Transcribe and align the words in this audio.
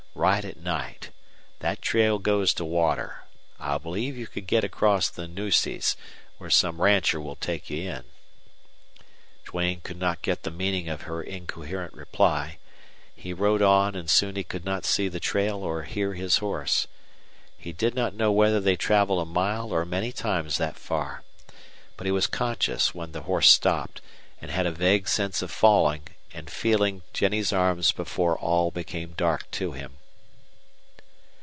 Ride 0.13 0.43
at 0.43 0.57
night. 0.59 1.09
That 1.59 1.81
trail 1.81 2.19
goes 2.19 2.53
to 2.55 2.65
water. 2.65 3.23
I 3.59 3.77
believe 3.77 4.17
you 4.17 4.27
could 4.27 4.45
get 4.45 4.63
across 4.65 5.09
the 5.09 5.25
Nueces, 5.25 5.95
where 6.37 6.49
some 6.49 6.81
rancher 6.81 7.19
will 7.19 7.37
take 7.37 7.69
you 7.69 7.89
in." 7.89 8.03
Duane 9.45 9.79
could 9.79 9.97
not 9.97 10.21
get 10.21 10.43
the 10.43 10.51
meaning 10.51 10.89
of 10.89 11.03
her 11.03 11.23
incoherent 11.23 11.93
reply. 11.93 12.57
He 13.15 13.31
rode 13.33 13.61
on, 13.61 13.95
and 13.95 14.09
soon 14.09 14.35
he 14.35 14.43
could 14.43 14.65
not 14.65 14.83
see 14.85 15.07
the 15.07 15.21
trail 15.21 15.63
or 15.63 15.83
hear 15.83 16.13
his 16.13 16.37
horse. 16.37 16.87
He 17.57 17.71
did 17.71 17.95
not 17.95 18.13
know 18.13 18.33
whether 18.33 18.59
they 18.59 18.75
traveled 18.75 19.21
a 19.21 19.25
mile 19.31 19.73
or 19.73 19.85
many 19.85 20.11
times 20.11 20.57
that 20.57 20.75
far. 20.77 21.23
But 21.95 22.05
he 22.05 22.11
was 22.11 22.27
conscious 22.27 22.93
when 22.93 23.13
the 23.13 23.23
horse 23.23 23.49
stopped, 23.49 24.01
and 24.41 24.51
had 24.51 24.67
a 24.67 24.71
vague 24.71 25.07
sense 25.07 25.41
of 25.41 25.51
falling 25.51 26.09
and 26.33 26.49
feeling 26.51 27.01
Jennie's 27.13 27.53
arms 27.53 27.93
before 27.93 28.37
all 28.37 28.69
became 28.71 29.13
dark 29.13 29.49
to 29.51 29.71
him. 29.71 29.93